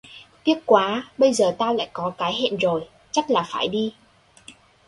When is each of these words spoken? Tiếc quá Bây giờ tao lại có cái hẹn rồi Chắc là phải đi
Tiếc 0.43 0.55
quá 0.65 1.03
Bây 1.17 1.33
giờ 1.33 1.55
tao 1.59 1.73
lại 1.73 1.89
có 1.93 2.13
cái 2.17 2.33
hẹn 2.33 2.57
rồi 2.57 2.89
Chắc 3.11 3.29
là 3.29 3.45
phải 3.51 3.67
đi 3.67 3.93